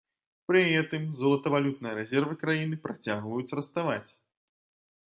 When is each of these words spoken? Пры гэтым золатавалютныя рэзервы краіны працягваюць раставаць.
Пры 0.51 0.61
гэтым 0.71 1.03
золатавалютныя 1.19 1.93
рэзервы 1.99 2.33
краіны 2.47 2.75
працягваюць 2.89 3.55
раставаць. 3.63 4.07